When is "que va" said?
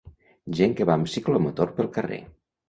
0.79-0.95